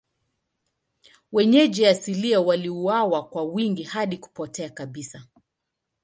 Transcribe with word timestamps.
Wenyeji 1.31 1.85
asilia 1.87 2.39
waliuawa 2.41 3.23
kwa 3.29 3.43
wingi 3.43 3.83
hadi 3.83 4.17
kupotea 4.17 4.69
kabisa. 4.69 5.25